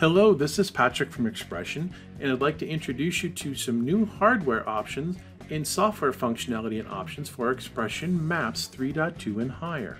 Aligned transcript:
Hello, 0.00 0.32
this 0.32 0.60
is 0.60 0.70
Patrick 0.70 1.10
from 1.10 1.28
XPression, 1.28 1.90
and 2.20 2.30
I'd 2.30 2.40
like 2.40 2.56
to 2.58 2.68
introduce 2.68 3.24
you 3.24 3.30
to 3.30 3.56
some 3.56 3.84
new 3.84 4.06
hardware 4.06 4.66
options 4.68 5.16
and 5.50 5.66
software 5.66 6.12
functionality 6.12 6.78
and 6.78 6.88
options 6.88 7.28
for 7.28 7.52
XPression 7.52 8.20
Maps 8.20 8.70
3.2 8.72 9.42
and 9.42 9.50
higher. 9.50 9.98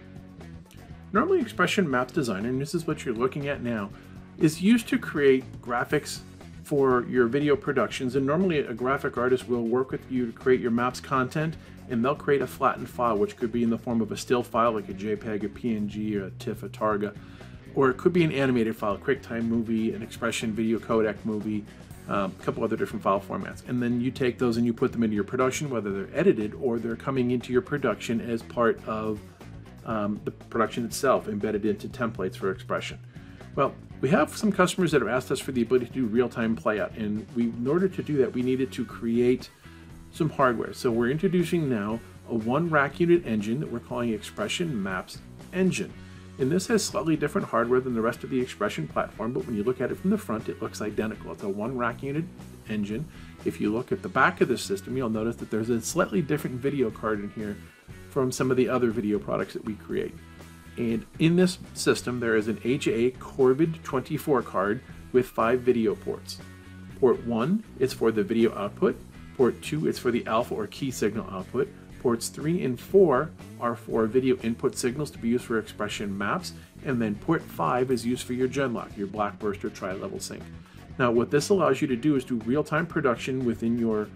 Normally, 1.12 1.42
XPression 1.42 1.88
Maps 1.88 2.12
Designer, 2.12 2.48
and 2.48 2.60
this 2.60 2.76
is 2.76 2.86
what 2.86 3.04
you're 3.04 3.12
looking 3.12 3.48
at 3.48 3.64
now, 3.64 3.90
is 4.38 4.62
used 4.62 4.86
to 4.86 5.00
create 5.00 5.42
graphics 5.60 6.20
for 6.62 7.04
your 7.08 7.26
video 7.26 7.56
productions. 7.56 8.14
And 8.14 8.24
normally, 8.24 8.60
a 8.60 8.74
graphic 8.74 9.18
artist 9.18 9.48
will 9.48 9.64
work 9.64 9.90
with 9.90 10.08
you 10.08 10.26
to 10.26 10.32
create 10.32 10.60
your 10.60 10.70
maps 10.70 11.00
content, 11.00 11.56
and 11.90 12.04
they'll 12.04 12.14
create 12.14 12.40
a 12.40 12.46
flattened 12.46 12.88
file, 12.88 13.18
which 13.18 13.36
could 13.36 13.50
be 13.50 13.64
in 13.64 13.70
the 13.70 13.78
form 13.78 14.00
of 14.00 14.12
a 14.12 14.16
still 14.16 14.44
file 14.44 14.70
like 14.70 14.88
a 14.88 14.94
JPEG, 14.94 15.42
a 15.42 15.48
PNG, 15.48 16.14
or 16.14 16.26
a 16.26 16.30
TIFF, 16.30 16.62
a 16.62 16.68
Targa, 16.68 17.16
or 17.78 17.90
it 17.90 17.96
could 17.96 18.12
be 18.12 18.24
an 18.24 18.32
animated 18.32 18.74
file, 18.74 18.98
QuickTime 18.98 19.44
movie, 19.44 19.94
an 19.94 20.04
XPression 20.04 20.48
video 20.48 20.80
codec 20.80 21.14
movie, 21.24 21.64
um, 22.08 22.34
a 22.36 22.42
couple 22.42 22.64
other 22.64 22.76
different 22.76 23.00
file 23.00 23.20
formats. 23.20 23.62
And 23.68 23.80
then 23.80 24.00
you 24.00 24.10
take 24.10 24.36
those 24.36 24.56
and 24.56 24.66
you 24.66 24.72
put 24.72 24.90
them 24.90 25.04
into 25.04 25.14
your 25.14 25.22
production, 25.22 25.70
whether 25.70 25.92
they're 25.92 26.18
edited 26.18 26.54
or 26.54 26.80
they're 26.80 26.96
coming 26.96 27.30
into 27.30 27.52
your 27.52 27.62
production 27.62 28.20
as 28.20 28.42
part 28.42 28.84
of 28.88 29.20
um, 29.86 30.20
the 30.24 30.32
production 30.32 30.84
itself, 30.84 31.28
embedded 31.28 31.64
into 31.64 31.86
templates 31.86 32.34
for 32.34 32.52
XPression. 32.52 32.98
Well, 33.54 33.72
we 34.00 34.08
have 34.08 34.36
some 34.36 34.50
customers 34.50 34.90
that 34.90 35.00
have 35.00 35.08
asked 35.08 35.30
us 35.30 35.38
for 35.38 35.52
the 35.52 35.62
ability 35.62 35.86
to 35.86 35.92
do 35.92 36.06
real-time 36.06 36.56
playout, 36.56 36.96
and 36.96 37.24
we, 37.36 37.44
in 37.44 37.66
order 37.68 37.86
to 37.86 38.02
do 38.02 38.16
that, 38.16 38.32
we 38.32 38.42
needed 38.42 38.72
to 38.72 38.84
create 38.84 39.50
some 40.10 40.30
hardware. 40.30 40.72
So 40.72 40.90
we're 40.90 41.10
introducing 41.10 41.70
now 41.70 42.00
a 42.28 42.34
one 42.34 42.70
rack 42.70 42.98
unit 42.98 43.24
engine 43.24 43.60
that 43.60 43.70
we're 43.70 43.78
calling 43.78 44.18
XPression 44.18 44.72
Maps 44.72 45.18
Engine. 45.52 45.92
And 46.38 46.52
this 46.52 46.68
has 46.68 46.84
slightly 46.84 47.16
different 47.16 47.48
hardware 47.48 47.80
than 47.80 47.94
the 47.94 48.00
rest 48.00 48.22
of 48.22 48.30
the 48.30 48.44
XPression 48.44 48.88
platform, 48.88 49.32
but 49.32 49.44
when 49.44 49.56
you 49.56 49.64
look 49.64 49.80
at 49.80 49.90
it 49.90 49.96
from 49.96 50.10
the 50.10 50.18
front, 50.18 50.48
it 50.48 50.62
looks 50.62 50.80
identical. 50.80 51.32
It's 51.32 51.42
a 51.42 51.48
one 51.48 51.76
rack 51.76 52.02
unit 52.02 52.24
engine. 52.68 53.06
If 53.44 53.60
you 53.60 53.72
look 53.72 53.90
at 53.90 54.02
the 54.02 54.08
back 54.08 54.40
of 54.40 54.48
the 54.48 54.56
system, 54.56 54.96
you'll 54.96 55.10
notice 55.10 55.36
that 55.36 55.50
there's 55.50 55.70
a 55.70 55.80
slightly 55.80 56.22
different 56.22 56.56
video 56.56 56.90
card 56.90 57.20
in 57.20 57.30
here 57.30 57.56
from 58.10 58.30
some 58.30 58.52
of 58.52 58.56
the 58.56 58.68
other 58.68 58.90
video 58.90 59.18
products 59.18 59.54
that 59.54 59.64
we 59.64 59.74
create. 59.74 60.14
And 60.76 61.04
in 61.18 61.34
this 61.34 61.58
system, 61.74 62.20
there 62.20 62.36
is 62.36 62.46
an 62.46 62.58
AJA 62.58 63.18
Corvid 63.18 63.82
24 63.82 64.42
card 64.42 64.80
with 65.12 65.26
five 65.26 65.60
video 65.60 65.96
ports. 65.96 66.38
Port 67.00 67.24
1 67.26 67.64
is 67.80 67.92
for 67.92 68.12
the 68.12 68.22
video 68.22 68.56
output, 68.56 68.96
port 69.36 69.60
2 69.62 69.88
is 69.88 69.98
for 69.98 70.12
the 70.12 70.24
alpha 70.26 70.54
or 70.54 70.66
key 70.68 70.92
signal 70.92 71.28
output, 71.30 71.68
Ports 72.00 72.28
3 72.28 72.64
and 72.64 72.78
4 72.78 73.30
are 73.60 73.74
for 73.74 74.06
video 74.06 74.36
input 74.38 74.76
signals 74.76 75.10
to 75.10 75.18
be 75.18 75.28
used 75.28 75.44
for 75.44 75.60
XPression 75.60 76.10
maps, 76.10 76.52
and 76.84 77.00
then 77.00 77.14
port 77.16 77.42
5 77.42 77.90
is 77.90 78.06
used 78.06 78.26
for 78.26 78.32
your 78.32 78.48
Genlock, 78.48 78.96
your 78.96 79.06
Blackburst 79.06 79.64
or 79.64 79.70
tri-level 79.70 80.20
sync. 80.20 80.42
Now 80.98 81.10
what 81.10 81.30
this 81.30 81.48
allows 81.48 81.80
you 81.80 81.88
to 81.88 81.96
do 81.96 82.16
is 82.16 82.24
do 82.24 82.36
real-time 82.44 82.86
production 82.86 83.44
within 83.44 83.78
your 83.78 84.08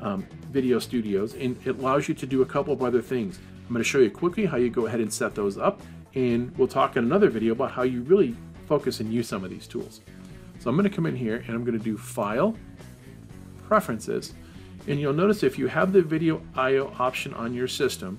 um, 0.00 0.26
video 0.50 0.78
studios, 0.78 1.34
and 1.34 1.56
it 1.66 1.78
allows 1.78 2.08
you 2.08 2.14
to 2.14 2.26
do 2.26 2.42
a 2.42 2.46
couple 2.46 2.72
of 2.72 2.82
other 2.82 3.02
things. 3.02 3.38
I'm 3.66 3.72
going 3.72 3.82
to 3.82 3.88
show 3.88 3.98
you 3.98 4.10
quickly 4.10 4.46
how 4.46 4.56
you 4.56 4.70
go 4.70 4.86
ahead 4.86 5.00
and 5.00 5.12
set 5.12 5.34
those 5.34 5.58
up, 5.58 5.82
and 6.14 6.56
we'll 6.56 6.68
talk 6.68 6.96
in 6.96 7.04
another 7.04 7.28
video 7.28 7.52
about 7.52 7.70
how 7.70 7.82
you 7.82 8.02
really 8.02 8.36
focus 8.66 9.00
and 9.00 9.12
use 9.12 9.28
some 9.28 9.44
of 9.44 9.50
these 9.50 9.66
tools. 9.66 10.00
So 10.58 10.70
I'm 10.70 10.76
going 10.76 10.88
to 10.88 10.94
come 10.94 11.06
in 11.06 11.16
here 11.16 11.36
and 11.46 11.50
I'm 11.50 11.64
going 11.64 11.78
to 11.78 11.84
do 11.84 11.96
File, 11.96 12.54
Preferences, 13.66 14.34
and 14.86 15.00
you'll 15.00 15.12
notice 15.12 15.42
if 15.42 15.58
you 15.58 15.66
have 15.66 15.92
the 15.92 16.02
video 16.02 16.40
I.O. 16.54 16.92
option 16.98 17.34
on 17.34 17.52
your 17.52 17.68
system, 17.68 18.18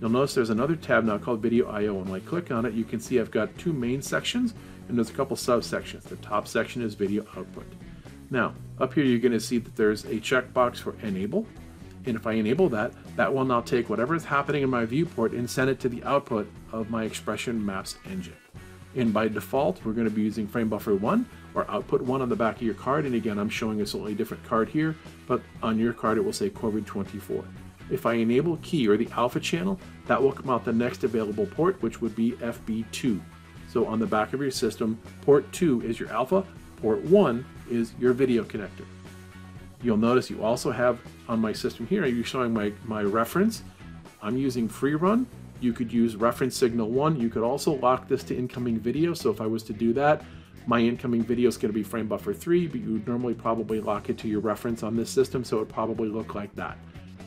you'll 0.00 0.10
notice 0.10 0.34
there's 0.34 0.50
another 0.50 0.76
tab 0.76 1.04
now 1.04 1.18
called 1.18 1.40
Video 1.40 1.68
I.O. 1.68 1.98
And 1.98 2.10
when 2.10 2.20
I 2.20 2.24
click 2.24 2.50
on 2.50 2.66
it, 2.66 2.74
you 2.74 2.84
can 2.84 3.00
see 3.00 3.18
I've 3.18 3.30
got 3.30 3.56
two 3.58 3.72
main 3.72 4.02
sections 4.02 4.54
and 4.88 4.96
there's 4.98 5.10
a 5.10 5.14
couple 5.14 5.36
subsections. 5.36 6.02
The 6.02 6.16
top 6.16 6.46
section 6.46 6.82
is 6.82 6.94
video 6.94 7.24
output. 7.36 7.66
Now, 8.30 8.54
up 8.78 8.94
here 8.94 9.04
you're 9.04 9.18
going 9.18 9.32
to 9.32 9.40
see 9.40 9.58
that 9.58 9.76
there's 9.76 10.04
a 10.04 10.20
checkbox 10.20 10.76
for 10.76 10.94
enable. 11.02 11.46
And 12.06 12.16
if 12.16 12.26
I 12.26 12.32
enable 12.32 12.68
that, 12.68 12.92
that 13.16 13.32
will 13.32 13.44
now 13.44 13.62
take 13.62 13.88
whatever 13.88 14.14
is 14.14 14.24
happening 14.24 14.62
in 14.62 14.70
my 14.70 14.84
viewport 14.84 15.32
and 15.32 15.48
send 15.48 15.70
it 15.70 15.80
to 15.80 15.88
the 15.88 16.04
output 16.04 16.46
of 16.70 16.90
my 16.90 17.08
XPression 17.08 17.62
maps 17.62 17.96
engine. 18.04 18.36
And 18.96 19.12
by 19.12 19.28
default, 19.28 19.84
we're 19.84 19.92
going 19.92 20.08
to 20.08 20.14
be 20.14 20.22
using 20.22 20.46
frame 20.46 20.68
buffer 20.68 20.94
1 20.94 21.26
or 21.54 21.68
output 21.70 22.00
1 22.02 22.22
on 22.22 22.28
the 22.28 22.36
back 22.36 22.56
of 22.56 22.62
your 22.62 22.74
card. 22.74 23.06
And 23.06 23.14
again, 23.14 23.38
I'm 23.38 23.48
showing 23.48 23.80
a 23.80 23.86
slightly 23.86 24.14
different 24.14 24.44
card 24.44 24.68
here, 24.68 24.94
but 25.26 25.42
on 25.62 25.78
your 25.78 25.92
card 25.92 26.18
it 26.18 26.24
will 26.24 26.32
say 26.32 26.50
Corvid 26.50 26.86
24. 26.86 27.44
If 27.90 28.06
I 28.06 28.14
enable 28.14 28.56
key 28.58 28.88
or 28.88 28.96
the 28.96 29.08
alpha 29.12 29.40
channel, 29.40 29.78
that 30.06 30.22
will 30.22 30.32
come 30.32 30.48
out 30.48 30.64
the 30.64 30.72
next 30.72 31.04
available 31.04 31.46
port, 31.46 31.80
which 31.82 32.00
would 32.00 32.16
be 32.16 32.32
FB2. 32.32 33.20
So 33.68 33.86
on 33.86 33.98
the 33.98 34.06
back 34.06 34.32
of 34.32 34.40
your 34.40 34.50
system, 34.50 34.98
port 35.22 35.50
2 35.52 35.82
is 35.82 35.98
your 35.98 36.10
alpha, 36.10 36.44
port 36.76 37.02
1 37.02 37.44
is 37.70 37.92
your 37.98 38.12
video 38.12 38.44
connector. 38.44 38.84
You'll 39.82 39.96
notice 39.96 40.30
you 40.30 40.42
also 40.42 40.70
have 40.70 40.98
on 41.28 41.40
my 41.40 41.52
system 41.52 41.86
here, 41.86 42.06
you're 42.06 42.24
showing 42.24 42.54
my, 42.54 42.72
my 42.84 43.02
reference. 43.02 43.62
I'm 44.22 44.36
using 44.36 44.68
free 44.68 44.94
run 44.94 45.26
you 45.64 45.72
could 45.72 45.92
use 45.92 46.14
reference 46.14 46.56
signal 46.56 46.90
1. 46.90 47.18
You 47.18 47.30
could 47.30 47.42
also 47.42 47.72
lock 47.72 48.06
this 48.06 48.22
to 48.24 48.36
incoming 48.36 48.78
video. 48.78 49.14
So 49.14 49.30
if 49.30 49.40
I 49.40 49.46
was 49.46 49.62
to 49.64 49.72
do 49.72 49.92
that, 49.94 50.22
my 50.66 50.80
incoming 50.80 51.22
video 51.22 51.48
is 51.48 51.56
going 51.56 51.72
to 51.72 51.74
be 51.74 51.82
frame 51.82 52.06
buffer 52.06 52.32
3, 52.32 52.68
but 52.68 52.80
you 52.80 52.92
would 52.92 53.08
normally 53.08 53.34
probably 53.34 53.80
lock 53.80 54.08
it 54.10 54.18
to 54.18 54.28
your 54.28 54.40
reference 54.40 54.82
on 54.82 54.96
this 54.96 55.10
system, 55.10 55.44
so 55.44 55.56
it 55.56 55.60
would 55.60 55.68
probably 55.68 56.08
look 56.08 56.34
like 56.34 56.54
that. 56.54 56.78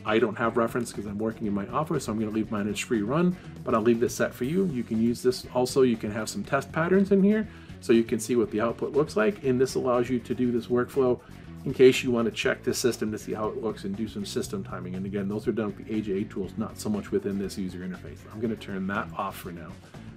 I 0.04 0.18
don't 0.18 0.36
have 0.36 0.56
reference 0.56 0.90
because 0.90 1.06
I'm 1.06 1.18
working 1.18 1.46
in 1.46 1.52
my 1.52 1.66
office, 1.68 2.04
so 2.04 2.12
I'm 2.12 2.18
going 2.18 2.30
to 2.30 2.34
leave 2.34 2.50
mine 2.50 2.68
as 2.68 2.78
free 2.78 3.02
run, 3.02 3.36
but 3.62 3.74
I'll 3.74 3.82
leave 3.82 4.00
this 4.00 4.14
set 4.14 4.34
for 4.34 4.44
you. 4.44 4.66
You 4.66 4.82
can 4.82 5.00
use 5.00 5.22
this 5.22 5.46
also. 5.54 5.82
You 5.82 5.96
can 5.96 6.10
have 6.10 6.28
some 6.28 6.42
test 6.42 6.72
patterns 6.72 7.12
in 7.12 7.22
here 7.22 7.46
so 7.80 7.92
you 7.92 8.04
can 8.04 8.18
see 8.18 8.36
what 8.36 8.50
the 8.50 8.60
output 8.60 8.92
looks 8.92 9.16
like, 9.16 9.44
and 9.44 9.60
this 9.60 9.74
allows 9.74 10.08
you 10.10 10.18
to 10.20 10.34
do 10.34 10.50
this 10.52 10.66
workflow 10.66 11.20
in 11.64 11.74
case 11.74 12.02
you 12.02 12.10
want 12.10 12.26
to 12.26 12.32
check 12.32 12.62
the 12.62 12.72
system 12.72 13.10
to 13.12 13.18
see 13.18 13.34
how 13.34 13.48
it 13.48 13.62
looks 13.62 13.84
and 13.84 13.96
do 13.96 14.08
some 14.08 14.24
system 14.24 14.62
timing. 14.64 14.94
And 14.94 15.04
again, 15.04 15.28
those 15.28 15.46
are 15.48 15.52
done 15.52 15.74
with 15.76 15.86
the 15.86 16.00
AJA 16.00 16.30
tools, 16.30 16.52
not 16.56 16.78
so 16.78 16.88
much 16.88 17.10
within 17.10 17.38
this 17.38 17.58
user 17.58 17.80
interface. 17.80 18.18
I'm 18.32 18.40
going 18.40 18.54
to 18.54 18.62
turn 18.62 18.86
that 18.86 19.08
off 19.16 19.36
for 19.36 19.50
now. 19.50 19.70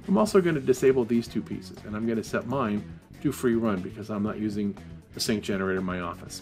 I'm 0.08 0.18
also 0.18 0.42
going 0.42 0.56
to 0.56 0.62
disable 0.62 1.06
these 1.06 1.28
two 1.28 1.42
pieces, 1.42 1.78
and 1.86 1.96
I'm 1.96 2.06
going 2.06 2.18
to 2.18 2.24
set 2.24 2.48
mine 2.48 2.84
to 3.22 3.32
free 3.32 3.56
run 3.56 3.82
because 3.82 4.10
I'm 4.10 4.24
not 4.24 4.38
using 4.38 4.78
a 5.16 5.20
sync 5.20 5.44
generator 5.44 5.80
in 5.80 5.86
my 5.86 6.00
office. 6.00 6.42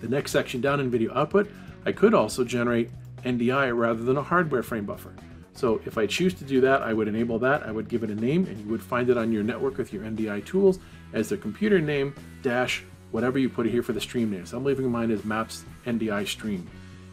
The 0.00 0.08
next 0.08 0.32
section 0.32 0.60
down 0.60 0.80
in 0.80 0.90
video 0.90 1.14
output, 1.14 1.50
I 1.86 1.92
could 1.92 2.14
also 2.14 2.44
generate 2.44 2.90
NDI 3.24 3.76
rather 3.76 4.02
than 4.02 4.16
a 4.16 4.22
hardware 4.22 4.62
frame 4.62 4.84
buffer. 4.84 5.14
So 5.54 5.80
if 5.84 5.98
I 5.98 6.06
choose 6.06 6.34
to 6.34 6.44
do 6.44 6.60
that, 6.62 6.82
I 6.82 6.92
would 6.92 7.08
enable 7.08 7.38
that. 7.40 7.62
I 7.62 7.70
would 7.70 7.88
give 7.88 8.02
it 8.02 8.10
a 8.10 8.14
name, 8.14 8.46
and 8.46 8.58
you 8.58 8.66
would 8.70 8.82
find 8.82 9.10
it 9.10 9.18
on 9.18 9.32
your 9.32 9.42
network 9.42 9.76
with 9.76 9.92
your 9.92 10.02
NDI 10.02 10.44
tools 10.44 10.78
as 11.12 11.28
the 11.28 11.36
computer 11.36 11.80
name 11.80 12.14
dash 12.42 12.84
whatever 13.10 13.38
you 13.38 13.48
put 13.48 13.66
here 13.66 13.82
for 13.82 13.92
the 13.92 14.00
stream 14.00 14.30
name. 14.30 14.46
So 14.46 14.56
I'm 14.56 14.64
leaving 14.64 14.90
mine 14.90 15.10
as 15.10 15.24
maps 15.24 15.64
NDI 15.86 16.26
stream. 16.26 16.68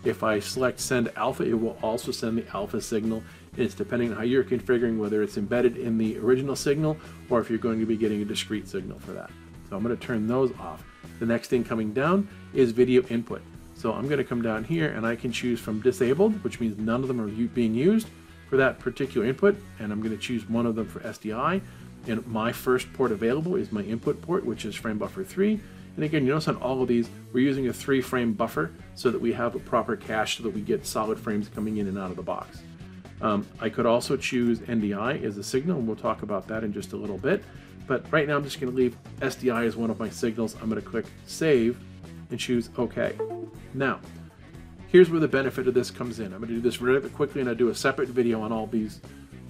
If 0.05 0.23
I 0.23 0.39
select 0.39 0.79
send 0.79 1.11
alpha, 1.17 1.43
it 1.43 1.53
will 1.53 1.77
also 1.83 2.11
send 2.11 2.37
the 2.37 2.47
alpha 2.55 2.79
signal. 2.79 3.21
It's 3.57 3.75
depending 3.75 4.11
on 4.11 4.17
how 4.17 4.23
you're 4.23 4.45
configuring 4.45 4.97
whether 4.97 5.21
it's 5.21 5.37
embedded 5.37 5.75
in 5.75 5.97
the 5.97 6.17
original 6.19 6.55
signal 6.55 6.97
or 7.29 7.41
if 7.41 7.49
you're 7.49 7.59
going 7.59 7.81
to 7.81 7.85
be 7.85 7.97
getting 7.97 8.21
a 8.21 8.25
discrete 8.25 8.69
signal 8.69 8.97
for 8.99 9.11
that. 9.11 9.29
So 9.69 9.75
I'm 9.75 9.83
going 9.83 9.95
to 9.95 10.01
turn 10.01 10.25
those 10.25 10.51
off. 10.57 10.83
The 11.19 11.25
next 11.25 11.49
thing 11.49 11.65
coming 11.65 11.93
down 11.93 12.29
is 12.53 12.71
video 12.71 13.03
input. 13.07 13.41
So 13.75 13.91
I'm 13.91 14.07
going 14.07 14.19
to 14.19 14.23
come 14.23 14.41
down 14.41 14.63
here 14.63 14.93
and 14.93 15.05
I 15.05 15.17
can 15.17 15.33
choose 15.33 15.59
from 15.59 15.81
disabled, 15.81 16.41
which 16.45 16.61
means 16.61 16.77
none 16.77 17.01
of 17.01 17.09
them 17.09 17.19
are 17.19 17.27
being 17.27 17.75
used 17.75 18.07
for 18.49 18.57
that 18.57 18.79
particular 18.79 19.27
input. 19.27 19.55
And 19.79 19.91
I'm 19.91 20.01
going 20.01 20.15
to 20.15 20.21
choose 20.21 20.47
one 20.49 20.65
of 20.65 20.75
them 20.75 20.87
for 20.87 20.99
SDI. 21.01 21.61
And 22.07 22.25
my 22.27 22.51
first 22.51 22.91
port 22.93 23.11
available 23.11 23.55
is 23.55 23.71
my 23.71 23.83
input 23.83 24.21
port, 24.21 24.45
which 24.45 24.65
is 24.65 24.75
frame 24.75 24.97
buffer 24.97 25.23
3. 25.23 25.59
And 25.95 26.05
again, 26.05 26.23
you 26.25 26.29
notice 26.29 26.47
on 26.47 26.55
all 26.57 26.81
of 26.81 26.87
these, 26.87 27.09
we're 27.33 27.43
using 27.43 27.67
a 27.67 27.73
three 27.73 28.01
frame 28.01 28.33
buffer 28.33 28.71
so 28.95 29.11
that 29.11 29.19
we 29.19 29.33
have 29.33 29.55
a 29.55 29.59
proper 29.59 29.97
cache 29.97 30.37
so 30.37 30.43
that 30.43 30.51
we 30.51 30.61
get 30.61 30.85
solid 30.85 31.19
frames 31.19 31.49
coming 31.49 31.77
in 31.77 31.87
and 31.87 31.97
out 31.97 32.09
of 32.09 32.15
the 32.15 32.23
box. 32.23 32.61
Um, 33.21 33.45
I 33.59 33.67
could 33.67 33.85
also 33.85 34.15
choose 34.15 34.59
NDI 34.59 35.23
as 35.23 35.37
a 35.37 35.43
signal, 35.43 35.77
and 35.77 35.85
we'll 35.85 35.97
talk 35.97 36.21
about 36.21 36.47
that 36.47 36.63
in 36.63 36.71
just 36.71 36.93
a 36.93 36.95
little 36.95 37.17
bit. 37.17 37.43
But 37.85 38.09
right 38.11 38.27
now 38.27 38.37
I'm 38.37 38.43
just 38.43 38.61
going 38.61 38.71
to 38.71 38.77
leave 38.77 38.95
SDI 39.19 39.65
as 39.65 39.75
one 39.75 39.89
of 39.89 39.99
my 39.99 40.09
signals. 40.09 40.55
I'm 40.61 40.69
going 40.69 40.81
to 40.81 40.87
click 40.87 41.05
Save 41.25 41.77
and 42.29 42.39
choose 42.39 42.69
OK. 42.77 43.17
Now, 43.73 43.99
here's 44.91 45.09
where 45.09 45.19
the 45.19 45.27
benefit 45.27 45.67
of 45.67 45.73
this 45.73 45.91
comes 45.91 46.19
in. 46.19 46.33
I'm 46.33 46.39
going 46.39 46.49
to 46.49 46.55
do 46.55 46.61
this 46.61 46.81
really 46.81 47.07
quickly 47.09 47.41
and 47.41 47.49
I'll 47.49 47.55
do 47.55 47.69
a 47.69 47.75
separate 47.75 48.09
video 48.09 48.41
on 48.41 48.51
all 48.51 48.67
these 48.67 48.99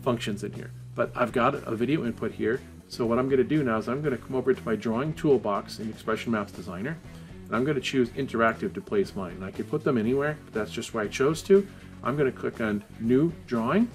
functions 0.02 0.44
in 0.44 0.54
here. 0.54 0.72
But 0.96 1.12
I've 1.16 1.32
got 1.32 1.56
a 1.56 1.76
video 1.76 2.06
input 2.06 2.32
here 2.32 2.60
so 2.90 3.06
what 3.06 3.20
I'm 3.20 3.28
going 3.28 3.38
to 3.38 3.44
do 3.44 3.64
now 3.64 3.78
is 3.78 3.88
I'm 3.88 4.02
going 4.02 4.18
to 4.18 4.22
come 4.22 4.36
over 4.36 4.52
to 4.52 4.66
my 4.66 4.76
drawing 4.76 5.14
toolbox 5.14 5.78
in 5.78 5.94
XPression 5.94 6.30
Maps 6.30 6.52
Designer, 6.52 6.98
and 7.46 7.56
I'm 7.56 7.64
going 7.64 7.76
to 7.76 7.82
choose 7.82 8.10
Interactive 8.10 8.74
to 8.74 8.82
place 8.82 9.16
mine. 9.16 9.34
And 9.34 9.46
I 9.46 9.52
could 9.52 9.70
put 9.70 9.84
them 9.84 9.96
anywhere, 9.96 10.38
but 10.46 10.56
that's 10.56 10.72
just 10.72 10.92
where 10.96 11.04
I 11.04 11.08
chose 11.08 11.44
to. 11.44 11.68
I'm 12.04 12.18
going 12.18 12.32
to 12.32 12.38
click 12.38 12.60
on 12.62 12.84
New 13.00 13.32
Drawing, 13.46 13.88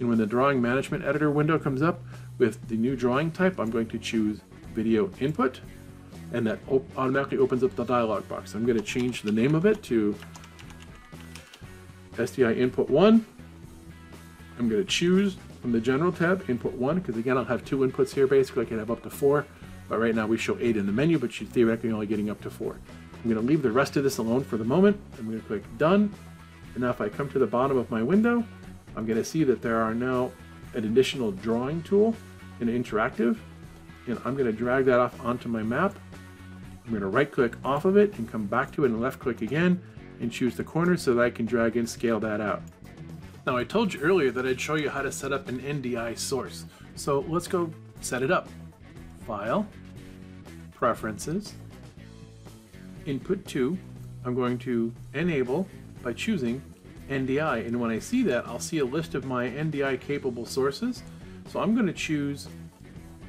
and 0.00 0.08
when 0.08 0.16
the 0.16 0.24
Drawing 0.24 0.62
Management 0.62 1.04
Editor 1.04 1.30
window 1.30 1.58
comes 1.58 1.82
up 1.82 2.00
with 2.38 2.66
the 2.68 2.76
new 2.76 2.96
drawing 2.96 3.30
type, 3.32 3.58
I'm 3.58 3.70
going 3.70 3.88
to 3.88 3.98
choose 3.98 4.40
Video 4.74 5.10
Input, 5.20 5.60
and 6.32 6.46
that 6.46 6.58
automatically 6.96 7.36
opens 7.36 7.62
up 7.62 7.76
the 7.76 7.84
dialog 7.84 8.26
box. 8.28 8.54
I'm 8.54 8.64
going 8.64 8.78
to 8.78 8.84
change 8.84 9.22
the 9.22 9.32
name 9.32 9.54
of 9.54 9.66
it 9.66 9.82
to 9.84 10.16
SDI 12.18 12.58
Input 12.58 12.90
1. 12.90 13.26
I'm 14.58 14.68
going 14.68 14.82
to 14.82 14.88
choose 14.88 15.36
from 15.62 15.72
the 15.72 15.80
general 15.80 16.12
tab, 16.12 16.48
input 16.48 16.72
one, 16.72 16.98
because 16.98 17.16
again, 17.16 17.36
I'll 17.38 17.44
have 17.44 17.64
two 17.64 17.78
inputs 17.78 18.12
here 18.12 18.26
basically. 18.26 18.62
I 18.62 18.68
can 18.68 18.78
have 18.78 18.90
up 18.90 19.02
to 19.04 19.10
four 19.10 19.46
but 19.88 19.98
right 19.98 20.14
now 20.14 20.26
we 20.26 20.36
show 20.36 20.56
eight 20.60 20.76
in 20.76 20.86
the 20.86 20.92
menu, 20.92 21.18
but 21.18 21.40
you're 21.40 21.48
theoretically 21.48 21.90
only 21.90 22.06
getting 22.06 22.30
up 22.30 22.40
to 22.42 22.50
four. 22.50 22.76
I'm 23.14 23.30
going 23.30 23.36
to 23.36 23.46
leave 23.46 23.62
the 23.62 23.72
rest 23.72 23.96
of 23.96 24.04
this 24.04 24.18
alone 24.18 24.44
for 24.44 24.56
the 24.56 24.64
moment. 24.64 25.00
I'm 25.18 25.26
going 25.26 25.40
to 25.40 25.46
click 25.46 25.64
done. 25.78 26.12
And 26.74 26.84
now 26.84 26.90
if 26.90 27.00
I 27.00 27.08
come 27.08 27.28
to 27.30 27.38
the 27.38 27.46
bottom 27.46 27.78
of 27.78 27.90
my 27.90 28.02
window, 28.02 28.44
I'm 28.96 29.06
going 29.06 29.18
to 29.18 29.24
see 29.24 29.44
that 29.44 29.62
there 29.62 29.80
are 29.80 29.94
now 29.94 30.30
an 30.74 30.84
additional 30.84 31.32
drawing 31.32 31.82
tool 31.82 32.14
in 32.60 32.68
interactive. 32.68 33.38
And 34.06 34.18
I'm 34.24 34.34
going 34.34 34.46
to 34.46 34.52
drag 34.52 34.84
that 34.86 35.00
off 35.00 35.18
onto 35.24 35.48
my 35.48 35.62
map. 35.62 35.98
I'm 36.84 36.90
going 36.90 37.02
to 37.02 37.08
right 37.08 37.30
click 37.30 37.54
off 37.64 37.84
of 37.84 37.96
it 37.96 38.16
and 38.18 38.30
come 38.30 38.46
back 38.46 38.70
to 38.72 38.84
it 38.84 38.90
and 38.90 39.00
left 39.00 39.18
click 39.18 39.42
again 39.42 39.80
and 40.20 40.32
choose 40.32 40.56
the 40.56 40.64
corner 40.64 40.96
so 40.96 41.14
that 41.14 41.22
I 41.22 41.30
can 41.30 41.46
drag 41.46 41.76
and 41.76 41.88
scale 41.88 42.20
that 42.20 42.40
out. 42.40 42.62
Now 43.46 43.56
I 43.56 43.64
told 43.64 43.94
you 43.94 44.00
earlier 44.00 44.30
that 44.32 44.46
I'd 44.46 44.60
show 44.60 44.74
you 44.74 44.90
how 44.90 45.02
to 45.02 45.10
set 45.10 45.32
up 45.32 45.48
an 45.48 45.60
NDI 45.60 46.18
source. 46.18 46.66
So 46.96 47.24
let's 47.28 47.48
go 47.48 47.70
set 48.00 48.22
it 48.22 48.30
up. 48.30 48.48
File, 49.26 49.66
Preferences, 50.74 51.54
Input 53.06 53.46
2. 53.46 53.76
I'm 54.24 54.34
going 54.34 54.58
to 54.58 54.92
enable 55.14 55.66
by 56.02 56.12
choosing 56.12 56.60
NDI 57.08 57.66
and 57.66 57.80
when 57.80 57.90
I 57.90 57.98
see 57.98 58.22
that 58.24 58.46
I'll 58.46 58.60
see 58.60 58.78
a 58.78 58.84
list 58.84 59.14
of 59.14 59.24
my 59.24 59.48
NDI 59.48 60.00
capable 60.00 60.44
sources. 60.44 61.02
So 61.48 61.60
I'm 61.60 61.74
going 61.74 61.86
to 61.86 61.92
choose 61.92 62.48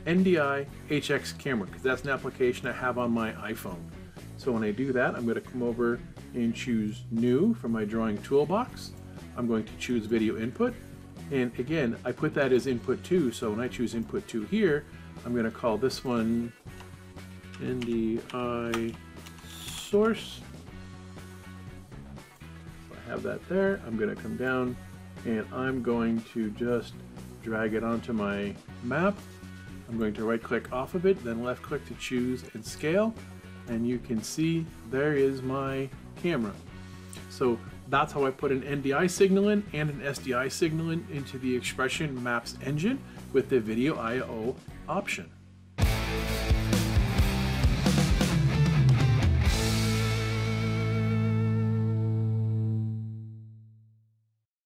NDI 0.06 0.66
HX 0.90 1.38
camera 1.38 1.68
because 1.68 1.82
that's 1.82 2.04
an 2.04 2.10
application 2.10 2.68
I 2.68 2.74
have 2.74 2.98
on 2.98 3.12
my 3.12 3.32
iPhone. 3.34 3.80
So 4.40 4.54
when 4.54 4.64
I 4.64 4.72
do 4.72 4.94
that 4.94 5.16
I'm 5.16 5.26
going 5.26 5.36
to 5.36 5.42
come 5.42 5.62
over 5.62 6.00
and 6.34 6.56
choose 6.56 7.04
new 7.12 7.54
from 7.56 7.74
my 7.74 7.84
drawing 7.84 8.18
toolbox. 8.20 8.94
I'm 9.36 9.48
going 9.48 9.66
to 9.66 9.76
choose 9.80 10.06
video 10.06 10.38
input 10.40 10.74
and 11.30 11.52
again 11.60 11.98
I 12.06 12.14
put 12.14 12.34
that 12.36 12.54
as 12.54 12.66
input 12.66 13.04
2 13.04 13.34
so 13.34 13.52
when 13.52 13.60
I 13.60 13.68
choose 13.68 13.96
input 13.96 14.26
2 14.30 14.46
here 14.46 14.86
I'm 15.26 15.34
going 15.34 15.44
to 15.44 15.52
call 15.52 15.78
this 15.78 16.06
one 16.06 16.54
NDI 17.58 18.96
source. 19.62 20.40
So 22.88 22.96
I 22.96 23.10
have 23.10 23.22
that 23.24 23.46
there. 23.50 23.82
I'm 23.86 23.98
going 23.98 24.16
to 24.16 24.22
come 24.22 24.38
down 24.38 24.78
and 25.26 25.46
I'm 25.52 25.84
going 25.84 26.22
to 26.34 26.50
just 26.52 26.94
drag 27.44 27.74
it 27.74 27.84
onto 27.84 28.14
my 28.14 28.56
map. 28.84 29.18
I'm 29.90 29.98
going 29.98 30.14
to 30.14 30.24
right 30.24 30.42
click 30.42 30.72
off 30.72 30.96
of 30.96 31.06
it, 31.06 31.22
then 31.26 31.44
left 31.44 31.62
click 31.62 31.86
to 31.88 31.94
choose 31.96 32.46
and 32.54 32.66
scale. 32.66 33.14
And 33.70 33.88
you 33.88 34.00
can 34.00 34.22
see 34.22 34.66
there 34.90 35.14
is 35.14 35.42
my 35.42 35.90
camera. 36.22 36.54
So 37.30 37.58
that's 37.90 38.12
how 38.12 38.26
I 38.26 38.32
put 38.32 38.52
an 38.52 38.62
NDI 38.62 39.10
signal 39.10 39.50
in 39.50 39.64
and 39.74 39.90
an 39.90 40.02
SDI 40.02 40.52
signal 40.52 40.92
in 40.92 41.06
into 41.12 41.38
the 41.38 41.60
XPression 41.60 42.22
Maps 42.22 42.58
engine 42.64 43.00
with 43.32 43.50
the 43.50 43.60
Video 43.60 43.96
I.O. 43.96 44.56
option. 44.88 45.30